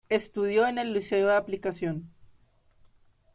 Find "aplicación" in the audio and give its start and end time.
1.35-2.09